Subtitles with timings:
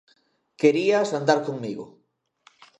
[0.61, 1.85] Quería xantar comigo.